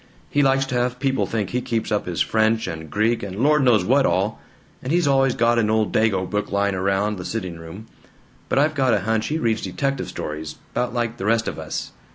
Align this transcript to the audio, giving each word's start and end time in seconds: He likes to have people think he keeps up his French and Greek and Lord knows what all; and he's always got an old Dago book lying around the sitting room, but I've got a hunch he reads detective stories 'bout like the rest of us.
He 0.31 0.41
likes 0.41 0.65
to 0.65 0.73
have 0.73 0.99
people 0.99 1.27
think 1.27 1.51
he 1.51 1.61
keeps 1.61 1.91
up 1.91 2.07
his 2.07 2.21
French 2.21 2.65
and 2.65 2.89
Greek 2.89 3.21
and 3.21 3.35
Lord 3.35 3.61
knows 3.63 3.85
what 3.85 4.03
all; 4.07 4.41
and 4.81 4.91
he's 4.91 5.07
always 5.07 5.35
got 5.35 5.59
an 5.59 5.69
old 5.69 5.93
Dago 5.93 6.27
book 6.27 6.51
lying 6.51 6.73
around 6.73 7.17
the 7.19 7.23
sitting 7.23 7.59
room, 7.59 7.85
but 8.49 8.57
I've 8.57 8.73
got 8.73 8.95
a 8.95 9.01
hunch 9.01 9.27
he 9.27 9.37
reads 9.37 9.61
detective 9.61 10.07
stories 10.07 10.55
'bout 10.73 10.91
like 10.95 11.17
the 11.17 11.27
rest 11.27 11.47
of 11.47 11.59
us. 11.59 11.91